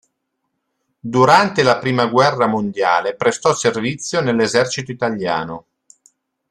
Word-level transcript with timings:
Durante 0.99 1.61
la 1.61 1.77
prima 1.77 2.07
guerra 2.07 2.47
mondiale 2.47 3.13
prestò 3.13 3.53
servizio 3.53 4.19
nell'esercito 4.21 4.89
italiano. 4.89 5.65